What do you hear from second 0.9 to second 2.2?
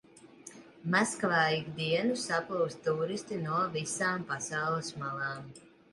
Maskavā ik dienu